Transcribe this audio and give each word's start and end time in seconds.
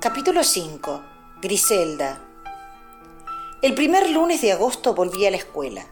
Capítulo 0.00 0.42
5. 0.42 1.02
Griselda. 1.42 2.24
El 3.60 3.74
primer 3.74 4.08
lunes 4.08 4.40
de 4.40 4.50
agosto 4.50 4.94
volví 4.94 5.26
a 5.26 5.30
la 5.30 5.36
escuela. 5.36 5.84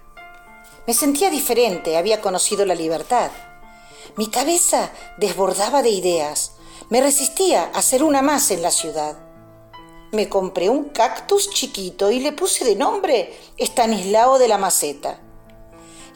Me 0.86 0.94
sentía 0.94 1.28
diferente, 1.28 1.98
había 1.98 2.22
conocido 2.22 2.64
la 2.64 2.74
libertad. 2.74 3.30
Mi 4.16 4.28
cabeza 4.28 4.90
desbordaba 5.18 5.82
de 5.82 5.90
ideas. 5.90 6.52
Me 6.88 7.02
resistía 7.02 7.64
a 7.64 7.82
ser 7.82 8.02
una 8.02 8.22
más 8.22 8.50
en 8.50 8.62
la 8.62 8.70
ciudad. 8.70 9.18
Me 10.12 10.30
compré 10.30 10.70
un 10.70 10.88
cactus 10.88 11.50
chiquito 11.50 12.10
y 12.10 12.20
le 12.20 12.32
puse 12.32 12.64
de 12.64 12.76
nombre 12.76 13.38
Estanislao 13.58 14.38
de 14.38 14.48
la 14.48 14.56
Maceta. 14.56 15.20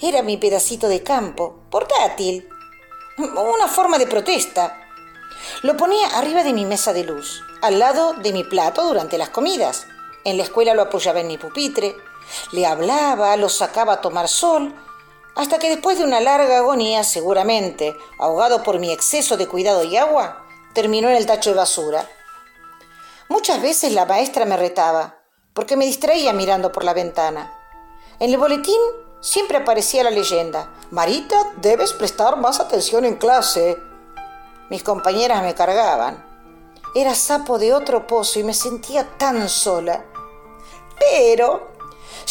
Era 0.00 0.22
mi 0.22 0.38
pedacito 0.38 0.88
de 0.88 1.02
campo, 1.02 1.60
portátil, 1.68 2.48
una 3.18 3.68
forma 3.68 3.98
de 3.98 4.06
protesta. 4.06 4.80
Lo 5.60 5.76
ponía 5.76 6.06
arriba 6.16 6.42
de 6.42 6.54
mi 6.54 6.64
mesa 6.64 6.94
de 6.94 7.04
luz, 7.04 7.42
al 7.62 7.78
lado 7.78 8.14
de 8.14 8.32
mi 8.32 8.44
plato 8.44 8.84
durante 8.84 9.16
las 9.16 9.30
comidas. 9.30 9.86
En 10.24 10.36
la 10.36 10.42
escuela 10.42 10.74
lo 10.74 10.82
apoyaba 10.82 11.20
en 11.20 11.28
mi 11.28 11.38
pupitre, 11.38 11.96
le 12.50 12.66
hablaba, 12.66 13.36
lo 13.36 13.48
sacaba 13.48 13.94
a 13.94 14.00
tomar 14.00 14.28
sol, 14.28 14.74
hasta 15.36 15.58
que 15.58 15.70
después 15.70 15.96
de 15.96 16.04
una 16.04 16.20
larga 16.20 16.58
agonía, 16.58 17.04
seguramente 17.04 17.96
ahogado 18.18 18.62
por 18.62 18.80
mi 18.80 18.92
exceso 18.92 19.36
de 19.36 19.46
cuidado 19.46 19.84
y 19.84 19.96
agua, 19.96 20.44
terminó 20.74 21.08
en 21.08 21.16
el 21.16 21.26
tacho 21.26 21.50
de 21.50 21.56
basura. 21.56 22.08
Muchas 23.28 23.62
veces 23.62 23.92
la 23.92 24.06
maestra 24.06 24.44
me 24.44 24.56
retaba, 24.56 25.18
porque 25.54 25.76
me 25.76 25.86
distraía 25.86 26.32
mirando 26.32 26.72
por 26.72 26.84
la 26.84 26.94
ventana. 26.94 27.56
En 28.18 28.30
el 28.30 28.38
boletín 28.38 28.80
siempre 29.20 29.58
aparecía 29.58 30.02
la 30.02 30.10
leyenda, 30.10 30.68
Marita, 30.90 31.52
debes 31.58 31.92
prestar 31.92 32.36
más 32.36 32.58
atención 32.58 33.04
en 33.04 33.16
clase. 33.16 33.78
Mis 34.68 34.82
compañeras 34.82 35.42
me 35.42 35.54
cargaban. 35.54 36.31
Era 36.94 37.14
sapo 37.14 37.58
de 37.58 37.72
otro 37.72 38.06
pozo 38.06 38.38
y 38.38 38.44
me 38.44 38.54
sentía 38.54 39.16
tan 39.18 39.48
sola. 39.48 40.04
Pero 40.98 41.72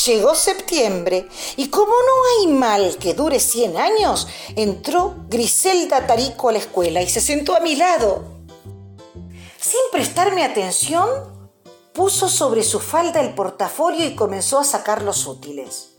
llegó 0.05 0.35
septiembre 0.35 1.27
y 1.57 1.69
como 1.69 1.91
no 1.91 2.39
hay 2.39 2.47
mal 2.47 2.97
que 2.97 3.13
dure 3.13 3.39
100 3.39 3.77
años, 3.77 4.27
entró 4.55 5.15
Griselda 5.27 6.05
Tarico 6.05 6.49
a 6.49 6.53
la 6.53 6.59
escuela 6.59 7.01
y 7.01 7.09
se 7.09 7.21
sentó 7.21 7.55
a 7.55 7.59
mi 7.59 7.75
lado. 7.75 8.23
Sin 9.59 9.81
prestarme 9.91 10.43
atención, 10.43 11.09
puso 11.93 12.29
sobre 12.29 12.63
su 12.63 12.79
falda 12.79 13.19
el 13.21 13.33
portafolio 13.33 14.05
y 14.05 14.15
comenzó 14.15 14.59
a 14.59 14.63
sacar 14.63 15.01
los 15.01 15.27
útiles. 15.27 15.95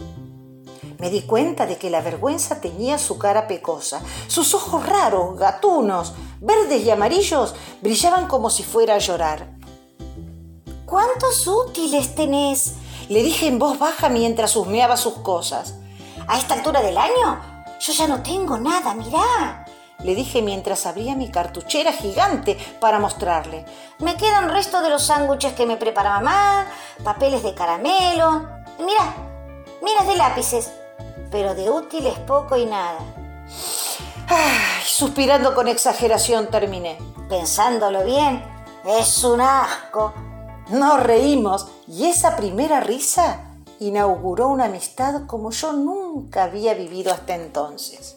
Me 1.03 1.11
di 1.11 1.23
cuenta 1.23 1.67
de 1.67 1.79
que 1.79 1.91
la 1.91 2.01
vergüenza 2.01 2.61
tenía 2.61 2.97
su 2.97 3.19
cara 3.19 3.49
pecosa. 3.49 4.01
Sus 4.29 4.55
ojos 4.55 4.87
raros, 4.87 5.37
gatunos, 5.37 6.13
verdes 6.41 6.85
y 6.85 6.91
amarillos, 6.91 7.57
brillaban 7.81 8.29
como 8.29 8.51
si 8.51 8.63
fuera 8.63 8.95
a 8.95 8.99
llorar. 8.99 9.49
¿Cuántos 10.87 11.49
útiles 11.49 12.15
tenés? 12.15 12.75
Le 13.09 13.25
dije 13.25 13.49
en 13.49 13.59
voz 13.59 13.81
baja 13.81 14.09
mientras 14.11 14.55
husmeaba 14.55 14.97
sus 14.97 15.15
cosas. 15.15 15.75
¿A 16.29 16.39
esta 16.39 16.55
altura 16.55 16.81
del 16.83 16.97
año? 16.97 17.65
Yo 17.81 17.93
ya 17.93 18.07
no 18.07 18.23
tengo 18.23 18.57
nada, 18.57 18.95
mirá. 18.95 19.65
Le 20.05 20.15
dije 20.15 20.41
mientras 20.41 20.87
abría 20.87 21.17
mi 21.17 21.33
cartuchera 21.33 21.93
gigante 21.93 22.57
para 22.79 23.01
mostrarle. 23.01 23.65
Me 23.99 24.17
quedan 24.17 24.51
restos 24.51 24.85
de 24.85 24.91
los 24.91 25.03
sándwiches 25.05 25.55
que 25.55 25.67
me 25.67 25.77
prepara 25.77 26.21
mamá, 26.21 26.69
papeles 27.03 27.43
de 27.43 27.55
caramelo. 27.55 28.49
Mira, 28.79 29.17
miras 29.83 30.07
de 30.07 30.15
lápices, 30.15 30.71
pero 31.33 31.55
de 31.55 31.69
útiles 31.71 32.17
poco 32.21 32.57
y 32.57 32.67
nada. 32.67 33.01
Ay, 34.29 34.85
suspirando 34.85 35.55
con 35.55 35.67
exageración 35.67 36.49
terminé. 36.49 36.99
Pensándolo 37.29 38.05
bien, 38.05 38.45
es 38.85 39.25
un 39.25 39.41
asco. 39.41 40.13
Nos 40.69 41.03
reímos 41.03 41.67
y 41.89 42.07
esa 42.07 42.37
primera 42.37 42.81
risa 42.81 43.41
inauguró 43.81 44.49
una 44.49 44.67
amistad 44.67 45.27
como 45.27 45.51
yo 45.51 45.73
nunca 45.73 46.45
había 46.45 46.75
vivido 46.75 47.13
hasta 47.13 47.35
entonces. 47.35 48.17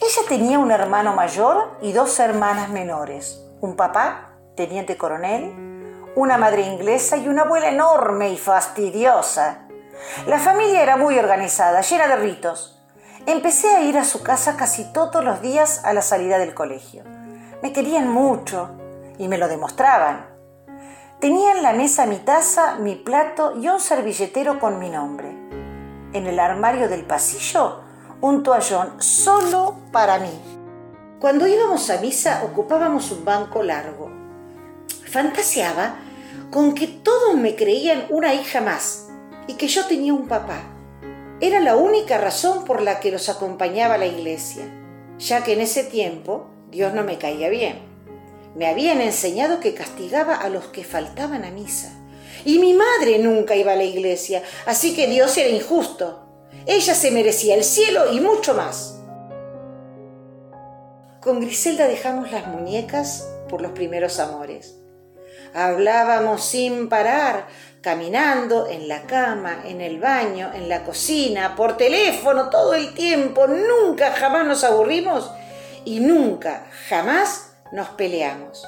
Ella 0.00 0.28
tenía 0.28 0.58
un 0.58 0.70
hermano 0.70 1.14
mayor 1.14 1.78
y 1.80 1.92
dos 1.92 2.18
hermanas 2.20 2.68
menores, 2.68 3.42
un 3.60 3.74
papá, 3.74 4.32
teniente 4.54 4.96
coronel, 4.96 6.12
una 6.14 6.36
madre 6.36 6.62
inglesa 6.62 7.16
y 7.16 7.26
una 7.26 7.42
abuela 7.42 7.68
enorme 7.68 8.30
y 8.30 8.36
fastidiosa. 8.36 9.63
La 10.26 10.38
familia 10.38 10.82
era 10.82 10.96
muy 10.96 11.18
organizada, 11.18 11.80
llena 11.80 12.06
de 12.06 12.16
ritos. 12.16 12.80
Empecé 13.26 13.68
a 13.74 13.82
ir 13.82 13.98
a 13.98 14.04
su 14.04 14.22
casa 14.22 14.56
casi 14.56 14.92
todos 14.92 15.24
los 15.24 15.40
días 15.40 15.84
a 15.84 15.92
la 15.92 16.02
salida 16.02 16.38
del 16.38 16.54
colegio. 16.54 17.04
Me 17.62 17.72
querían 17.72 18.08
mucho 18.08 18.70
y 19.18 19.28
me 19.28 19.38
lo 19.38 19.48
demostraban. 19.48 20.26
Tenía 21.20 21.52
en 21.52 21.62
la 21.62 21.72
mesa 21.72 22.06
mi 22.06 22.18
taza, 22.18 22.76
mi 22.76 22.96
plato 22.96 23.56
y 23.56 23.68
un 23.68 23.80
servilletero 23.80 24.58
con 24.58 24.78
mi 24.78 24.90
nombre. 24.90 25.28
En 26.12 26.26
el 26.26 26.38
armario 26.38 26.88
del 26.88 27.04
pasillo, 27.04 27.80
un 28.20 28.42
toallón 28.42 29.00
solo 29.00 29.76
para 29.90 30.18
mí. 30.18 30.54
Cuando 31.20 31.46
íbamos 31.46 31.88
a 31.88 32.00
misa 32.00 32.42
ocupábamos 32.44 33.10
un 33.10 33.24
banco 33.24 33.62
largo. 33.62 34.10
Fantaseaba 35.10 35.96
con 36.50 36.74
que 36.74 36.86
todos 36.86 37.34
me 37.36 37.56
creían 37.56 38.06
una 38.10 38.34
hija 38.34 38.60
más 38.60 39.03
y 39.46 39.54
que 39.54 39.68
yo 39.68 39.86
tenía 39.86 40.14
un 40.14 40.28
papá. 40.28 40.62
Era 41.40 41.60
la 41.60 41.76
única 41.76 42.18
razón 42.18 42.64
por 42.64 42.80
la 42.80 43.00
que 43.00 43.10
los 43.10 43.28
acompañaba 43.28 43.94
a 43.94 43.98
la 43.98 44.06
iglesia, 44.06 44.64
ya 45.18 45.42
que 45.44 45.52
en 45.52 45.60
ese 45.60 45.84
tiempo 45.84 46.46
Dios 46.70 46.94
no 46.94 47.04
me 47.04 47.18
caía 47.18 47.48
bien. 47.48 47.80
Me 48.54 48.66
habían 48.66 49.00
enseñado 49.00 49.60
que 49.60 49.74
castigaba 49.74 50.36
a 50.36 50.48
los 50.48 50.66
que 50.66 50.84
faltaban 50.84 51.44
a 51.44 51.50
misa. 51.50 51.92
Y 52.44 52.58
mi 52.58 52.74
madre 52.74 53.18
nunca 53.18 53.56
iba 53.56 53.72
a 53.72 53.76
la 53.76 53.84
iglesia, 53.84 54.42
así 54.66 54.94
que 54.94 55.06
Dios 55.06 55.36
era 55.36 55.48
injusto. 55.48 56.26
Ella 56.66 56.94
se 56.94 57.10
merecía 57.10 57.54
el 57.54 57.64
cielo 57.64 58.12
y 58.12 58.20
mucho 58.20 58.54
más. 58.54 59.00
Con 61.20 61.40
Griselda 61.40 61.88
dejamos 61.88 62.30
las 62.30 62.46
muñecas 62.46 63.26
por 63.48 63.60
los 63.60 63.72
primeros 63.72 64.18
amores. 64.20 64.83
Hablábamos 65.54 66.44
sin 66.44 66.88
parar, 66.88 67.46
caminando, 67.80 68.66
en 68.66 68.88
la 68.88 69.02
cama, 69.02 69.62
en 69.64 69.80
el 69.80 70.00
baño, 70.00 70.50
en 70.52 70.68
la 70.68 70.82
cocina, 70.82 71.54
por 71.54 71.76
teléfono, 71.76 72.50
todo 72.50 72.74
el 72.74 72.92
tiempo. 72.92 73.46
Nunca 73.46 74.10
jamás 74.12 74.44
nos 74.46 74.64
aburrimos 74.64 75.30
y 75.84 76.00
nunca 76.00 76.66
jamás 76.88 77.52
nos 77.70 77.88
peleamos. 77.90 78.66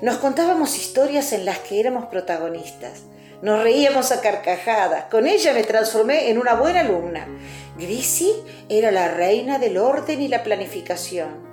Nos 0.00 0.16
contábamos 0.16 0.78
historias 0.78 1.32
en 1.34 1.44
las 1.44 1.58
que 1.58 1.78
éramos 1.78 2.06
protagonistas. 2.06 3.02
Nos 3.42 3.62
reíamos 3.62 4.12
a 4.12 4.22
carcajadas. 4.22 5.04
Con 5.10 5.26
ella 5.26 5.52
me 5.52 5.64
transformé 5.64 6.30
en 6.30 6.38
una 6.38 6.54
buena 6.54 6.80
alumna. 6.80 7.26
Grisi 7.76 8.32
era 8.70 8.90
la 8.90 9.08
reina 9.08 9.58
del 9.58 9.76
orden 9.76 10.22
y 10.22 10.28
la 10.28 10.42
planificación. 10.42 11.49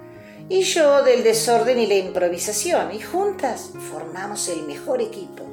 Y 0.49 0.61
yo 0.61 1.03
del 1.03 1.23
desorden 1.23 1.79
y 1.79 1.87
la 1.87 1.95
improvisación. 1.95 2.93
Y 2.93 3.01
juntas 3.01 3.71
formamos 3.91 4.47
el 4.47 4.63
mejor 4.63 5.01
equipo. 5.01 5.43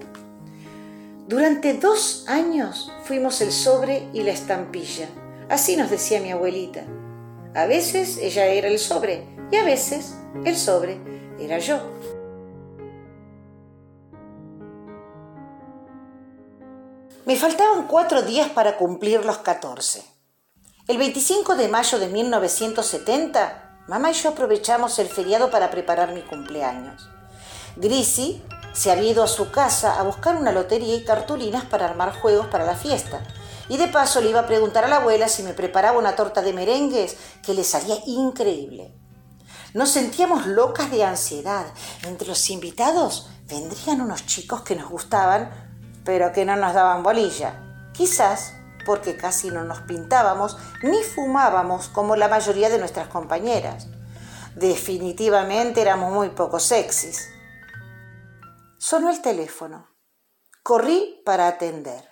Durante 1.27 1.75
dos 1.75 2.27
años 2.29 2.93
fuimos 3.05 3.41
el 3.41 3.51
sobre 3.51 4.09
y 4.13 4.23
la 4.23 4.33
estampilla. 4.33 5.09
Así 5.49 5.77
nos 5.77 5.91
decía 5.91 6.21
mi 6.21 6.31
abuelita. 6.31 6.85
A 7.55 7.67
veces 7.67 8.19
ella 8.19 8.47
era 8.47 8.69
el 8.69 8.79
sobre 8.79 9.25
y 9.51 9.57
a 9.57 9.65
veces 9.65 10.15
el 10.45 10.57
sobre 10.57 10.99
era 11.39 11.59
yo. 11.59 11.81
Me 17.27 17.37
faltaban 17.37 17.87
cuatro 17.87 18.23
días 18.23 18.51
para 18.51 18.77
cumplir 18.77 19.25
los 19.25 19.39
14. 19.39 20.03
El 20.89 20.99
25 20.99 21.57
de 21.57 21.69
mayo 21.69 21.99
de 21.99 22.09
1970, 22.09 23.64
mamá 23.87 24.11
y 24.11 24.15
yo 24.15 24.31
aprovechamos 24.31 24.99
el 24.99 25.09
feriado 25.09 25.51
para 25.51 25.71
preparar 25.71 26.13
mi 26.13 26.23
cumpleaños. 26.23 27.09
Grisi 27.77 28.43
se 28.73 28.91
había 28.91 29.13
ido 29.13 29.23
a 29.23 29.29
su 29.29 29.51
casa 29.51 29.99
a 29.99 30.03
buscar 30.03 30.37
una 30.37 30.53
lotería 30.53 30.97
y 30.97 31.05
cartulinas 31.05 31.65
para 31.65 31.87
armar 31.87 32.13
juegos 32.19 32.47
para 32.47 32.65
la 32.65 32.77
fiesta. 32.77 33.23
Y 33.69 33.77
de 33.77 33.89
paso 33.89 34.21
le 34.21 34.31
iba 34.31 34.41
a 34.41 34.47
preguntar 34.47 34.85
a 34.85 34.89
la 34.89 34.97
abuela 34.97 35.29
si 35.29 35.43
me 35.43 35.55
preparaba 35.55 35.99
una 35.99 36.17
torta 36.17 36.43
de 36.43 36.53
merengues 36.53 37.17
que 37.43 37.55
le 37.55 37.65
salía 37.65 37.97
increíble. 38.07 38.93
Nos 39.75 39.91
sentíamos 39.91 40.47
locas 40.47 40.91
de 40.91 41.05
ansiedad. 41.05 41.67
Entre 42.05 42.29
los 42.29 42.51
invitados 42.51 43.29
vendrían 43.47 44.01
unos 44.01 44.27
chicos 44.27 44.63
que 44.63 44.77
nos 44.77 44.89
gustaban, 44.89 45.51
pero 46.05 46.33
que 46.33 46.45
no 46.45 46.57
nos 46.57 46.75
daban 46.75 47.03
bolilla. 47.03 47.61
Quizás 47.93 48.54
porque 48.85 49.17
casi 49.17 49.51
no 49.51 49.65
nos 49.65 49.81
pintábamos 49.81 50.57
ni 50.83 51.03
fumábamos 51.03 51.89
como 51.89 52.17
la 52.17 52.29
mayoría 52.29 52.69
de 52.69 52.79
nuestras 52.79 53.09
compañeras. 53.09 53.89
Definitivamente 54.55 55.81
éramos 55.81 56.13
muy 56.13 56.31
poco 56.31 56.61
sexys. 56.61 57.29
Sonó 58.79 59.11
el 59.11 59.21
teléfono. 59.21 59.89
Corrí 60.63 61.23
para 61.25 61.49
atender. 61.49 62.09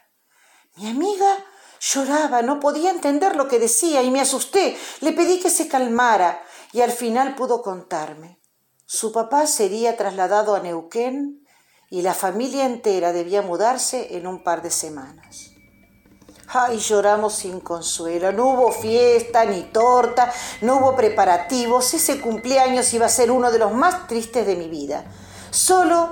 Mi 0.77 0.89
amiga 0.89 1.37
lloraba, 1.81 2.43
no 2.43 2.61
podía 2.61 2.91
entender 2.91 3.37
lo 3.37 3.49
que 3.49 3.59
decía 3.59 4.03
y 4.03 4.11
me 4.11 4.21
asusté. 4.21 4.77
Le 5.01 5.13
pedí 5.13 5.41
que 5.41 5.51
se 5.51 5.69
calmara 5.69 6.43
y 6.73 6.81
al 6.81 6.91
final 6.91 7.35
pudo 7.35 7.63
contarme. 7.63 8.41
Su 8.87 9.13
papá 9.13 9.47
sería 9.47 9.97
trasladado 9.97 10.55
a 10.55 10.61
Neuquén 10.61 11.47
y 11.91 12.03
la 12.03 12.15
familia 12.15 12.65
entera 12.65 13.13
debía 13.13 13.43
mudarse 13.43 14.17
en 14.17 14.27
un 14.27 14.43
par 14.43 14.63
de 14.63 14.71
semanas. 14.71 15.52
Ay, 16.55 16.79
lloramos 16.81 17.35
sin 17.35 17.61
consuelo. 17.61 18.31
No 18.31 18.49
hubo 18.49 18.73
fiesta 18.73 19.47
ni 19.47 19.63
torta, 19.63 20.31
no 20.61 20.77
hubo 20.77 20.95
preparativos. 20.95 21.95
Ese 21.95 22.21
cumpleaños 22.21 22.93
iba 22.93 23.07
a 23.07 23.09
ser 23.09 23.31
uno 23.31 23.51
de 23.51 23.59
los 23.59 23.73
más 23.73 24.07
tristes 24.07 24.47
de 24.47 24.57
mi 24.57 24.69
vida. 24.69 25.05
Solo 25.51 26.11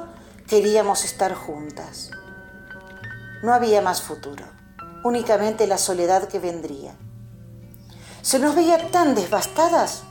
queríamos 0.49 1.05
estar 1.05 1.35
juntas. 1.35 2.11
No 3.43 3.53
había 3.53 3.83
más 3.83 4.01
futuro, 4.01 4.47
únicamente 5.05 5.67
la 5.67 5.77
soledad 5.77 6.27
que 6.27 6.39
vendría. 6.39 6.95
Se 8.23 8.39
nos 8.39 8.55
veía 8.55 8.91
tan 8.91 9.15
devastadas 9.15 10.05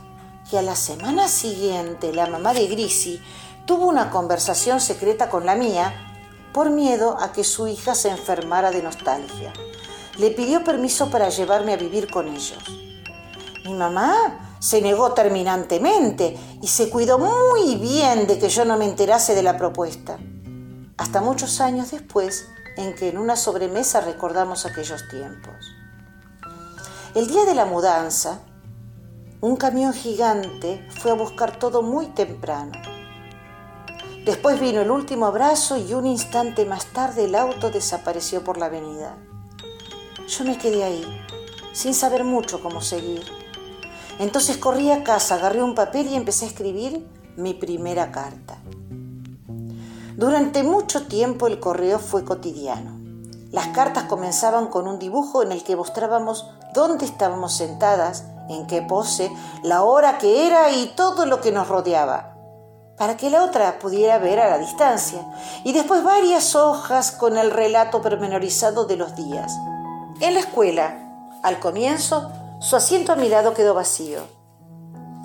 que 0.48 0.58
a 0.58 0.62
la 0.62 0.76
semana 0.76 1.26
siguiente 1.26 2.12
la 2.12 2.28
mamá 2.28 2.54
de 2.54 2.68
Grisi 2.68 3.20
tuvo 3.66 3.86
una 3.86 4.10
conversación 4.10 4.80
secreta 4.80 5.28
con 5.28 5.44
la 5.44 5.56
mía 5.56 5.92
por 6.52 6.70
miedo 6.70 7.16
a 7.20 7.32
que 7.32 7.42
su 7.42 7.66
hija 7.66 7.96
se 7.96 8.10
enfermara 8.10 8.70
de 8.70 8.82
nostalgia 8.82 9.52
le 10.20 10.30
pidió 10.30 10.62
permiso 10.62 11.10
para 11.10 11.30
llevarme 11.30 11.72
a 11.72 11.78
vivir 11.78 12.10
con 12.10 12.28
ellos. 12.28 12.58
Mi 13.64 13.72
mamá 13.72 14.56
se 14.58 14.82
negó 14.82 15.14
terminantemente 15.14 16.36
y 16.60 16.66
se 16.66 16.90
cuidó 16.90 17.18
muy 17.18 17.76
bien 17.76 18.26
de 18.26 18.38
que 18.38 18.50
yo 18.50 18.66
no 18.66 18.76
me 18.76 18.84
enterase 18.84 19.34
de 19.34 19.42
la 19.42 19.56
propuesta. 19.56 20.18
Hasta 20.98 21.22
muchos 21.22 21.62
años 21.62 21.92
después, 21.92 22.46
en 22.76 22.94
que 22.94 23.08
en 23.08 23.16
una 23.16 23.34
sobremesa 23.34 24.02
recordamos 24.02 24.66
aquellos 24.66 25.08
tiempos. 25.08 25.54
El 27.14 27.26
día 27.26 27.46
de 27.46 27.54
la 27.54 27.64
mudanza, 27.64 28.40
un 29.40 29.56
camión 29.56 29.94
gigante 29.94 30.86
fue 31.00 31.12
a 31.12 31.14
buscar 31.14 31.58
todo 31.58 31.80
muy 31.80 32.08
temprano. 32.08 32.72
Después 34.26 34.60
vino 34.60 34.82
el 34.82 34.90
último 34.90 35.24
abrazo 35.24 35.78
y 35.78 35.94
un 35.94 36.06
instante 36.06 36.66
más 36.66 36.84
tarde 36.92 37.24
el 37.24 37.34
auto 37.34 37.70
desapareció 37.70 38.44
por 38.44 38.58
la 38.58 38.66
avenida. 38.66 39.16
Yo 40.30 40.44
me 40.44 40.56
quedé 40.58 40.84
ahí, 40.84 41.04
sin 41.72 41.92
saber 41.92 42.22
mucho 42.22 42.62
cómo 42.62 42.80
seguir. 42.82 43.24
Entonces 44.20 44.58
corrí 44.58 44.92
a 44.92 45.02
casa, 45.02 45.34
agarré 45.34 45.60
un 45.60 45.74
papel 45.74 46.06
y 46.06 46.14
empecé 46.14 46.44
a 46.44 46.48
escribir 46.48 47.04
mi 47.36 47.52
primera 47.52 48.12
carta. 48.12 48.58
Durante 50.16 50.62
mucho 50.62 51.08
tiempo 51.08 51.48
el 51.48 51.58
correo 51.58 51.98
fue 51.98 52.24
cotidiano. 52.24 52.96
Las 53.50 53.68
cartas 53.68 54.04
comenzaban 54.04 54.68
con 54.68 54.86
un 54.86 55.00
dibujo 55.00 55.42
en 55.42 55.50
el 55.50 55.64
que 55.64 55.74
mostrábamos 55.74 56.48
dónde 56.74 57.06
estábamos 57.06 57.56
sentadas, 57.56 58.22
en 58.48 58.68
qué 58.68 58.82
pose, 58.82 59.32
la 59.64 59.82
hora 59.82 60.18
que 60.18 60.46
era 60.46 60.70
y 60.70 60.92
todo 60.94 61.26
lo 61.26 61.40
que 61.40 61.50
nos 61.50 61.66
rodeaba, 61.66 62.36
para 62.96 63.16
que 63.16 63.30
la 63.30 63.42
otra 63.42 63.80
pudiera 63.80 64.18
ver 64.18 64.38
a 64.38 64.48
la 64.48 64.58
distancia, 64.58 65.26
y 65.64 65.72
después 65.72 66.04
varias 66.04 66.54
hojas 66.54 67.10
con 67.10 67.36
el 67.36 67.50
relato 67.50 68.00
pormenorizado 68.00 68.84
de 68.84 68.96
los 68.96 69.16
días. 69.16 69.52
En 70.20 70.34
la 70.34 70.40
escuela, 70.40 71.40
al 71.42 71.60
comienzo, 71.60 72.30
su 72.60 72.76
asiento 72.76 73.12
a 73.12 73.16
mi 73.16 73.30
lado 73.30 73.54
quedó 73.54 73.72
vacío. 73.72 74.20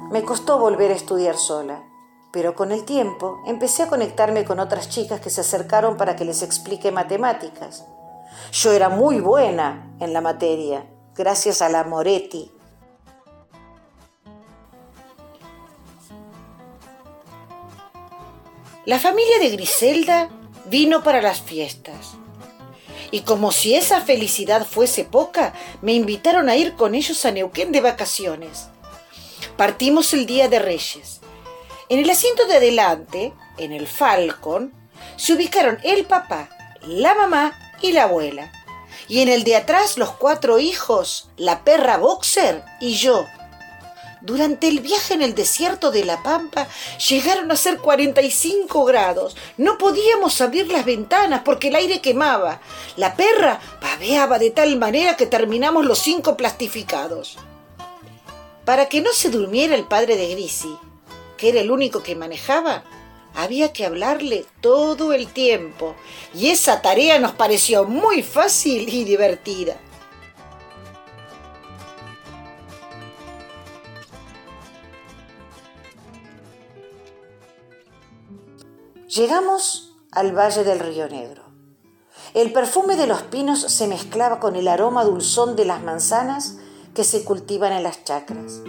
Me 0.10 0.24
costó 0.24 0.58
volver 0.58 0.90
a 0.92 0.96
estudiar 0.96 1.36
sola, 1.36 1.84
pero 2.32 2.56
con 2.56 2.72
el 2.72 2.86
tiempo 2.86 3.42
empecé 3.46 3.84
a 3.84 3.88
conectarme 3.90 4.46
con 4.46 4.58
otras 4.58 4.88
chicas 4.88 5.20
que 5.20 5.30
se 5.30 5.42
acercaron 5.42 5.98
para 5.98 6.16
que 6.16 6.24
les 6.24 6.42
explique 6.42 6.94
matemáticas. 6.94 7.84
Yo 8.54 8.72
era 8.72 8.88
muy 8.88 9.20
buena 9.20 9.94
en 10.00 10.14
la 10.14 10.22
materia, 10.22 10.86
gracias 11.14 11.62
a 11.62 11.68
la 11.68 11.84
Moretti. 11.84 12.54
La 18.86 18.98
familia 18.98 19.40
de 19.40 19.50
Griselda 19.50 20.30
vino 20.68 21.04
para 21.04 21.22
las 21.22 21.42
fiestas 21.42 22.16
y 23.12 23.22
como 23.22 23.52
si 23.52 23.76
esa 23.76 24.02
felicidad 24.02 24.66
fuese 24.66 25.04
poca, 25.04 25.54
me 25.82 25.94
invitaron 25.94 26.50
a 26.50 26.56
ir 26.56 26.76
con 26.76 26.96
ellos 26.96 27.26
a 27.26 27.32
Neuquén 27.32 27.72
de 27.72 27.82
vacaciones. 27.82 28.68
Partimos 29.58 30.14
el 30.14 30.26
día 30.26 30.50
de 30.50 30.60
Reyes. 30.60 31.22
En 31.90 32.00
el 32.00 32.10
asiento 32.10 32.46
de 32.48 32.56
adelante, 32.56 33.34
en 33.58 33.72
el 33.72 33.88
Falcon, 33.88 34.74
se 35.18 35.34
ubicaron 35.34 35.80
el 35.84 36.06
papá, 36.06 36.50
la 36.82 37.14
mamá 37.16 37.58
y 37.82 37.92
la 37.92 38.04
abuela. 38.04 38.52
Y 39.08 39.22
en 39.22 39.30
el 39.30 39.44
de 39.44 39.56
atrás 39.56 39.98
los 39.98 40.12
cuatro 40.12 40.58
hijos, 40.58 41.30
la 41.38 41.64
perra 41.64 41.98
boxer 41.98 42.64
y 42.82 42.96
yo, 42.96 43.26
durante 44.26 44.68
el 44.68 44.80
viaje 44.80 45.14
en 45.14 45.22
el 45.22 45.36
desierto 45.36 45.92
de 45.92 46.04
La 46.04 46.24
Pampa 46.24 46.68
llegaron 47.10 47.52
a 47.52 47.56
ser 47.56 47.78
45 47.78 48.84
grados. 48.84 49.38
No 49.58 49.78
podíamos 49.78 50.42
abrir 50.42 50.72
las 50.72 50.84
ventanas 50.84 51.42
porque 51.46 51.68
el 51.68 51.76
aire 51.76 52.02
quemaba. 52.02 52.60
La 52.98 53.16
perra 53.16 53.60
babeaba 53.82 54.40
de 54.40 54.50
tal 54.50 54.78
manera 54.78 55.16
que 55.16 55.28
terminamos 55.28 55.86
los 55.86 56.00
cinco 56.00 56.36
plastificados. 56.36 57.38
Para 58.66 58.90
que 58.90 59.02
no 59.02 59.14
se 59.14 59.30
durmiera 59.30 59.76
el 59.76 59.86
padre 59.86 60.18
de 60.18 60.28
Grisi, 60.30 60.76
que 61.38 61.50
era 61.50 61.60
el 61.60 61.70
único 61.70 62.02
que 62.02 62.16
manejaba, 62.16 62.84
había 63.36 63.74
que 63.74 63.86
hablarle 63.86 64.46
todo 64.60 65.14
el 65.14 65.28
tiempo, 65.28 65.96
y 66.34 66.50
esa 66.50 66.82
tarea 66.82 67.20
nos 67.20 67.34
pareció 67.34 67.84
muy 67.84 68.24
fácil 68.24 68.90
y 68.92 69.04
divertida. 69.04 69.78
Llegamos 79.16 79.96
al 80.12 80.38
valle 80.38 80.66
del 80.66 80.78
Río 80.78 81.08
Negro. 81.08 81.44
El 82.34 82.52
perfume 82.52 82.98
de 82.98 83.08
los 83.08 83.22
pinos 83.22 83.62
se 83.62 83.88
mezclaba 83.88 84.42
con 84.42 84.58
el 84.58 84.68
aroma 84.68 85.06
dulzón 85.06 85.56
de 85.56 85.64
las 85.64 85.82
manzanas 85.82 86.58
que 86.94 87.06
se 87.06 87.24
cultivan 87.24 87.72
en 87.72 87.84
las 87.84 88.04
chacras. 88.04 88.60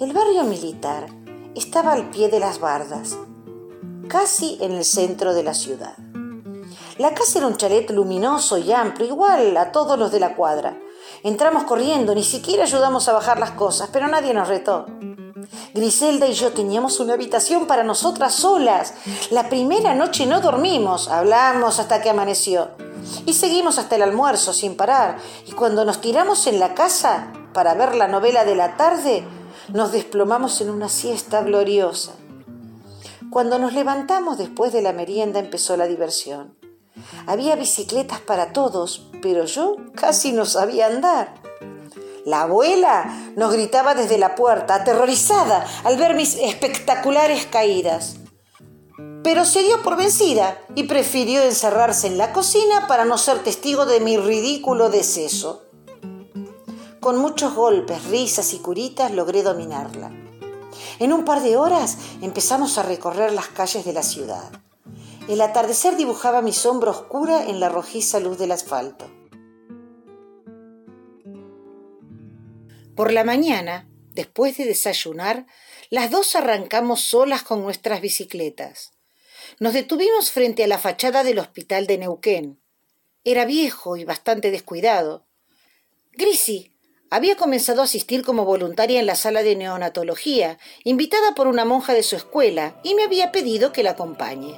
El 0.00 0.14
barrio 0.14 0.44
militar 0.44 1.08
estaba 1.54 1.92
al 1.92 2.08
pie 2.08 2.30
de 2.30 2.40
las 2.40 2.60
bardas, 2.60 3.18
casi 4.08 4.56
en 4.62 4.72
el 4.72 4.86
centro 4.86 5.34
de 5.34 5.42
la 5.42 5.52
ciudad. 5.52 5.98
La 6.96 7.12
casa 7.12 7.40
era 7.40 7.46
un 7.46 7.58
chalet 7.58 7.90
luminoso 7.90 8.56
y 8.56 8.72
amplio, 8.72 9.08
igual 9.08 9.54
a 9.58 9.70
todos 9.70 9.98
los 9.98 10.10
de 10.10 10.20
la 10.20 10.34
cuadra. 10.34 10.80
Entramos 11.24 11.64
corriendo, 11.64 12.14
ni 12.14 12.24
siquiera 12.24 12.62
ayudamos 12.62 13.06
a 13.06 13.12
bajar 13.12 13.38
las 13.38 13.50
cosas, 13.50 13.90
pero 13.92 14.08
nadie 14.08 14.32
nos 14.32 14.48
retó. 14.48 14.86
Griselda 15.74 16.26
y 16.26 16.34
yo 16.34 16.52
teníamos 16.52 17.00
una 17.00 17.14
habitación 17.14 17.66
para 17.66 17.84
nosotras 17.84 18.34
solas. 18.34 18.94
La 19.30 19.48
primera 19.48 19.94
noche 19.94 20.26
no 20.26 20.40
dormimos, 20.40 21.08
hablamos 21.08 21.78
hasta 21.78 22.00
que 22.00 22.10
amaneció. 22.10 22.70
Y 23.26 23.34
seguimos 23.34 23.78
hasta 23.78 23.96
el 23.96 24.02
almuerzo 24.02 24.52
sin 24.52 24.76
parar. 24.76 25.18
Y 25.46 25.52
cuando 25.52 25.84
nos 25.84 26.00
tiramos 26.00 26.46
en 26.46 26.60
la 26.60 26.74
casa 26.74 27.32
para 27.52 27.74
ver 27.74 27.94
la 27.94 28.08
novela 28.08 28.44
de 28.44 28.56
la 28.56 28.76
tarde, 28.76 29.24
nos 29.72 29.92
desplomamos 29.92 30.60
en 30.60 30.70
una 30.70 30.88
siesta 30.88 31.42
gloriosa. 31.42 32.12
Cuando 33.30 33.58
nos 33.58 33.72
levantamos 33.72 34.38
después 34.38 34.72
de 34.72 34.82
la 34.82 34.92
merienda 34.92 35.40
empezó 35.40 35.76
la 35.76 35.86
diversión. 35.86 36.54
Había 37.26 37.56
bicicletas 37.56 38.20
para 38.20 38.52
todos, 38.52 39.08
pero 39.22 39.44
yo 39.44 39.76
casi 39.94 40.32
no 40.32 40.44
sabía 40.44 40.86
andar. 40.86 41.41
La 42.24 42.42
abuela 42.42 43.32
nos 43.36 43.52
gritaba 43.52 43.94
desde 43.94 44.16
la 44.16 44.34
puerta, 44.36 44.76
aterrorizada 44.76 45.66
al 45.82 45.96
ver 45.96 46.14
mis 46.14 46.36
espectaculares 46.36 47.46
caídas. 47.46 48.16
Pero 49.24 49.44
se 49.44 49.62
dio 49.62 49.82
por 49.82 49.96
vencida 49.96 50.58
y 50.74 50.84
prefirió 50.84 51.42
encerrarse 51.42 52.06
en 52.06 52.18
la 52.18 52.32
cocina 52.32 52.86
para 52.86 53.04
no 53.04 53.18
ser 53.18 53.40
testigo 53.42 53.86
de 53.86 54.00
mi 54.00 54.16
ridículo 54.16 54.88
deceso. 54.88 55.64
Con 57.00 57.18
muchos 57.18 57.54
golpes, 57.54 58.04
risas 58.04 58.52
y 58.52 58.58
curitas 58.58 59.10
logré 59.10 59.42
dominarla. 59.42 60.12
En 61.00 61.12
un 61.12 61.24
par 61.24 61.42
de 61.42 61.56
horas 61.56 61.98
empezamos 62.20 62.78
a 62.78 62.84
recorrer 62.84 63.32
las 63.32 63.48
calles 63.48 63.84
de 63.84 63.92
la 63.92 64.04
ciudad. 64.04 64.50
El 65.28 65.40
atardecer 65.40 65.96
dibujaba 65.96 66.42
mi 66.42 66.52
sombra 66.52 66.90
oscura 66.90 67.44
en 67.44 67.58
la 67.58 67.68
rojiza 67.68 68.20
luz 68.20 68.38
del 68.38 68.52
asfalto. 68.52 69.06
Por 72.94 73.10
la 73.10 73.24
mañana, 73.24 73.88
después 74.12 74.58
de 74.58 74.66
desayunar, 74.66 75.46
las 75.88 76.10
dos 76.10 76.36
arrancamos 76.36 77.00
solas 77.00 77.42
con 77.42 77.62
nuestras 77.62 78.02
bicicletas. 78.02 78.92
Nos 79.58 79.72
detuvimos 79.72 80.30
frente 80.30 80.64
a 80.64 80.66
la 80.66 80.78
fachada 80.78 81.24
del 81.24 81.38
hospital 81.38 81.86
de 81.86 81.98
Neuquén. 81.98 82.60
Era 83.24 83.46
viejo 83.46 83.96
y 83.96 84.04
bastante 84.04 84.50
descuidado. 84.50 85.26
Grisi 86.12 86.72
había 87.08 87.36
comenzado 87.36 87.80
a 87.80 87.84
asistir 87.84 88.24
como 88.24 88.44
voluntaria 88.44 89.00
en 89.00 89.06
la 89.06 89.14
sala 89.14 89.42
de 89.42 89.56
neonatología, 89.56 90.58
invitada 90.84 91.34
por 91.34 91.46
una 91.46 91.64
monja 91.64 91.94
de 91.94 92.02
su 92.02 92.16
escuela, 92.16 92.80
y 92.82 92.94
me 92.94 93.04
había 93.04 93.32
pedido 93.32 93.72
que 93.72 93.82
la 93.82 93.90
acompañe. 93.90 94.54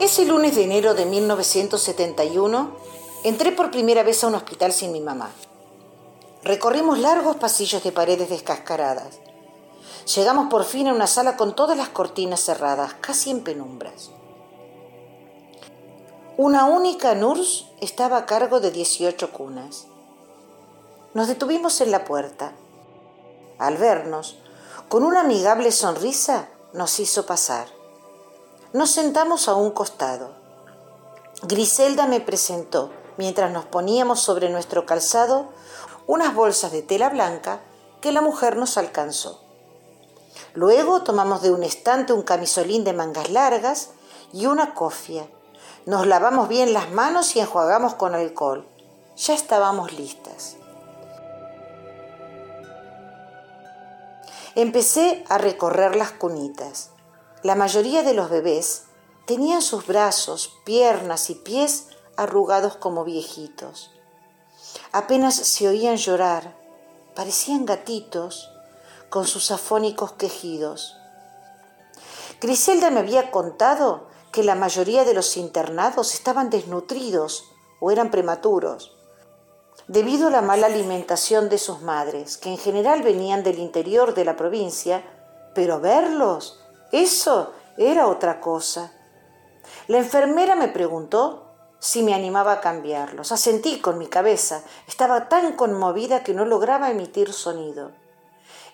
Ese 0.00 0.24
lunes 0.24 0.54
de 0.54 0.64
enero 0.64 0.94
de 0.94 1.06
1971 1.06 2.76
entré 3.24 3.52
por 3.52 3.70
primera 3.70 4.02
vez 4.02 4.22
a 4.22 4.28
un 4.28 4.34
hospital 4.34 4.72
sin 4.72 4.92
mi 4.92 5.00
mamá. 5.00 5.34
Recorrimos 6.48 6.98
largos 6.98 7.36
pasillos 7.36 7.84
de 7.84 7.92
paredes 7.92 8.30
descascaradas. 8.30 9.18
Llegamos 10.14 10.48
por 10.48 10.64
fin 10.64 10.88
a 10.88 10.94
una 10.94 11.06
sala 11.06 11.36
con 11.36 11.54
todas 11.54 11.76
las 11.76 11.90
cortinas 11.90 12.40
cerradas, 12.40 12.94
casi 13.02 13.30
en 13.30 13.44
penumbras. 13.44 14.08
Una 16.38 16.64
única 16.64 17.14
nurse 17.14 17.66
estaba 17.82 18.16
a 18.16 18.24
cargo 18.24 18.60
de 18.60 18.70
18 18.70 19.30
cunas. 19.30 19.88
Nos 21.12 21.28
detuvimos 21.28 21.82
en 21.82 21.90
la 21.90 22.06
puerta. 22.06 22.54
Al 23.58 23.76
vernos, 23.76 24.38
con 24.88 25.02
una 25.04 25.20
amigable 25.20 25.70
sonrisa, 25.70 26.48
nos 26.72 26.98
hizo 26.98 27.26
pasar. 27.26 27.66
Nos 28.72 28.90
sentamos 28.90 29.48
a 29.48 29.54
un 29.54 29.70
costado. 29.70 30.30
Griselda 31.42 32.06
me 32.06 32.20
presentó, 32.20 32.90
mientras 33.18 33.52
nos 33.52 33.66
poníamos 33.66 34.20
sobre 34.20 34.48
nuestro 34.48 34.86
calzado, 34.86 35.50
unas 36.08 36.34
bolsas 36.34 36.72
de 36.72 36.80
tela 36.80 37.10
blanca 37.10 37.60
que 38.00 38.12
la 38.12 38.22
mujer 38.22 38.56
nos 38.56 38.78
alcanzó. 38.78 39.44
Luego 40.54 41.02
tomamos 41.02 41.42
de 41.42 41.52
un 41.52 41.62
estante 41.62 42.14
un 42.14 42.22
camisolín 42.22 42.82
de 42.82 42.94
mangas 42.94 43.30
largas 43.30 43.90
y 44.32 44.46
una 44.46 44.74
cofia. 44.74 45.28
Nos 45.84 46.06
lavamos 46.06 46.48
bien 46.48 46.72
las 46.72 46.90
manos 46.90 47.36
y 47.36 47.40
enjuagamos 47.40 47.94
con 47.94 48.14
alcohol. 48.14 48.66
Ya 49.16 49.34
estábamos 49.34 49.92
listas. 49.92 50.56
Empecé 54.54 55.24
a 55.28 55.36
recorrer 55.36 55.94
las 55.94 56.12
cunitas. 56.12 56.90
La 57.42 57.54
mayoría 57.54 58.02
de 58.02 58.14
los 58.14 58.30
bebés 58.30 58.84
tenían 59.26 59.60
sus 59.60 59.86
brazos, 59.86 60.54
piernas 60.64 61.28
y 61.28 61.34
pies 61.34 61.88
arrugados 62.16 62.76
como 62.76 63.04
viejitos. 63.04 63.90
Apenas 64.92 65.34
se 65.34 65.68
oían 65.68 65.96
llorar, 65.96 66.56
parecían 67.14 67.66
gatitos 67.66 68.50
con 69.10 69.26
sus 69.26 69.50
afónicos 69.50 70.12
quejidos. 70.12 70.96
Griselda 72.40 72.90
me 72.90 73.00
había 73.00 73.30
contado 73.30 74.06
que 74.32 74.42
la 74.42 74.54
mayoría 74.54 75.04
de 75.04 75.14
los 75.14 75.36
internados 75.36 76.14
estaban 76.14 76.48
desnutridos 76.48 77.44
o 77.80 77.90
eran 77.90 78.10
prematuros, 78.10 78.96
debido 79.88 80.28
a 80.28 80.30
la 80.30 80.42
mala 80.42 80.66
alimentación 80.66 81.48
de 81.48 81.58
sus 81.58 81.82
madres, 81.82 82.36
que 82.36 82.50
en 82.50 82.58
general 82.58 83.02
venían 83.02 83.42
del 83.42 83.58
interior 83.58 84.14
de 84.14 84.24
la 84.24 84.36
provincia, 84.36 85.02
pero 85.54 85.80
verlos, 85.80 86.60
eso 86.92 87.52
era 87.76 88.06
otra 88.06 88.40
cosa. 88.40 88.92
La 89.86 89.98
enfermera 89.98 90.54
me 90.54 90.68
preguntó 90.68 91.47
si 91.78 92.02
me 92.02 92.14
animaba 92.14 92.52
a 92.52 92.60
cambiarlos. 92.60 93.32
Asentí 93.32 93.80
con 93.80 93.98
mi 93.98 94.06
cabeza. 94.06 94.62
Estaba 94.86 95.28
tan 95.28 95.52
conmovida 95.52 96.22
que 96.22 96.34
no 96.34 96.44
lograba 96.44 96.90
emitir 96.90 97.32
sonido. 97.32 97.92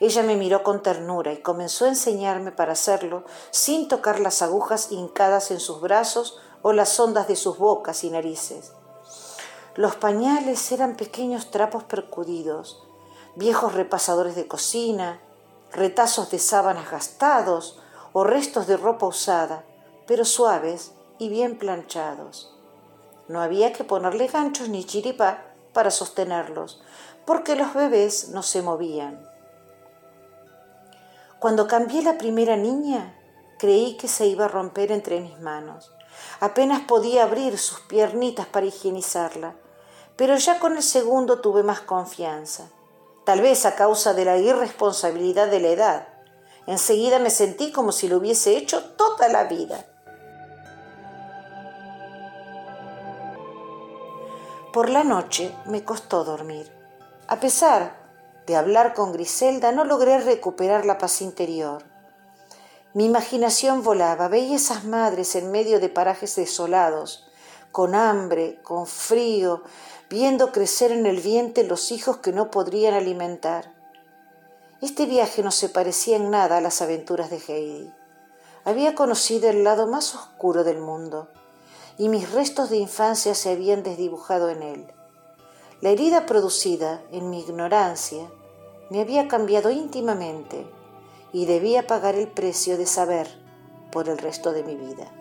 Ella 0.00 0.22
me 0.22 0.36
miró 0.36 0.62
con 0.62 0.82
ternura 0.82 1.32
y 1.32 1.42
comenzó 1.42 1.84
a 1.84 1.88
enseñarme 1.88 2.50
para 2.50 2.72
hacerlo 2.72 3.24
sin 3.50 3.88
tocar 3.88 4.20
las 4.20 4.42
agujas 4.42 4.90
hincadas 4.90 5.50
en 5.50 5.60
sus 5.60 5.80
brazos 5.80 6.38
o 6.62 6.72
las 6.72 6.98
ondas 6.98 7.28
de 7.28 7.36
sus 7.36 7.58
bocas 7.58 8.04
y 8.04 8.10
narices. 8.10 8.72
Los 9.76 9.96
pañales 9.96 10.70
eran 10.72 10.96
pequeños 10.96 11.50
trapos 11.50 11.84
percudidos, 11.84 12.82
viejos 13.34 13.74
repasadores 13.74 14.36
de 14.36 14.46
cocina, 14.46 15.20
retazos 15.72 16.30
de 16.30 16.38
sábanas 16.38 16.90
gastados 16.90 17.80
o 18.12 18.24
restos 18.24 18.66
de 18.66 18.76
ropa 18.76 19.06
usada, 19.06 19.64
pero 20.06 20.24
suaves 20.24 20.92
y 21.18 21.28
bien 21.28 21.58
planchados. 21.58 22.53
No 23.28 23.40
había 23.40 23.72
que 23.72 23.84
ponerle 23.84 24.26
ganchos 24.26 24.68
ni 24.68 24.84
chiripá 24.84 25.44
para 25.72 25.90
sostenerlos, 25.90 26.82
porque 27.24 27.56
los 27.56 27.74
bebés 27.74 28.28
no 28.28 28.42
se 28.42 28.62
movían. 28.62 29.28
Cuando 31.38 31.66
cambié 31.66 32.02
la 32.02 32.16
primera 32.16 32.56
niña, 32.56 33.18
creí 33.58 33.96
que 33.96 34.08
se 34.08 34.26
iba 34.26 34.46
a 34.46 34.48
romper 34.48 34.92
entre 34.92 35.20
mis 35.20 35.38
manos. 35.40 35.90
Apenas 36.40 36.82
podía 36.82 37.24
abrir 37.24 37.58
sus 37.58 37.80
piernitas 37.80 38.46
para 38.46 38.66
higienizarla, 38.66 39.54
pero 40.16 40.36
ya 40.36 40.58
con 40.58 40.76
el 40.76 40.82
segundo 40.82 41.40
tuve 41.40 41.62
más 41.62 41.80
confianza, 41.80 42.70
tal 43.24 43.40
vez 43.40 43.66
a 43.66 43.74
causa 43.74 44.14
de 44.14 44.24
la 44.24 44.38
irresponsabilidad 44.38 45.50
de 45.50 45.60
la 45.60 45.68
edad. 45.68 46.08
Enseguida 46.66 47.18
me 47.18 47.30
sentí 47.30 47.72
como 47.72 47.92
si 47.92 48.08
lo 48.08 48.18
hubiese 48.18 48.56
hecho 48.56 48.82
toda 48.96 49.28
la 49.28 49.44
vida. 49.44 49.86
Por 54.74 54.90
la 54.90 55.04
noche 55.04 55.54
me 55.66 55.84
costó 55.84 56.24
dormir. 56.24 56.68
A 57.28 57.38
pesar 57.38 57.94
de 58.44 58.56
hablar 58.56 58.92
con 58.92 59.12
Griselda 59.12 59.70
no 59.70 59.84
logré 59.84 60.18
recuperar 60.18 60.84
la 60.84 60.98
paz 60.98 61.22
interior. 61.22 61.84
Mi 62.92 63.04
imaginación 63.04 63.84
volaba, 63.84 64.26
veía 64.26 64.56
esas 64.56 64.82
madres 64.82 65.36
en 65.36 65.52
medio 65.52 65.78
de 65.78 65.90
parajes 65.90 66.34
desolados, 66.34 67.24
con 67.70 67.94
hambre, 67.94 68.60
con 68.64 68.88
frío, 68.88 69.62
viendo 70.10 70.50
crecer 70.50 70.90
en 70.90 71.06
el 71.06 71.20
vientre 71.20 71.62
los 71.62 71.92
hijos 71.92 72.16
que 72.16 72.32
no 72.32 72.50
podrían 72.50 72.94
alimentar. 72.94 73.72
Este 74.80 75.06
viaje 75.06 75.44
no 75.44 75.52
se 75.52 75.68
parecía 75.68 76.16
en 76.16 76.32
nada 76.32 76.56
a 76.56 76.60
las 76.60 76.82
aventuras 76.82 77.30
de 77.30 77.36
Heidi. 77.36 77.94
Había 78.64 78.96
conocido 78.96 79.48
el 79.48 79.62
lado 79.62 79.86
más 79.86 80.16
oscuro 80.16 80.64
del 80.64 80.80
mundo, 80.80 81.30
y 81.98 82.08
mis 82.08 82.30
restos 82.32 82.70
de 82.70 82.76
infancia 82.76 83.34
se 83.34 83.50
habían 83.50 83.82
desdibujado 83.82 84.50
en 84.50 84.62
él. 84.62 84.86
La 85.80 85.90
herida 85.90 86.26
producida 86.26 87.02
en 87.12 87.30
mi 87.30 87.40
ignorancia 87.40 88.30
me 88.90 89.00
había 89.00 89.28
cambiado 89.28 89.70
íntimamente 89.70 90.66
y 91.32 91.46
debía 91.46 91.86
pagar 91.86 92.14
el 92.14 92.28
precio 92.28 92.76
de 92.78 92.86
saber 92.86 93.28
por 93.92 94.08
el 94.08 94.18
resto 94.18 94.52
de 94.52 94.62
mi 94.62 94.76
vida. 94.76 95.12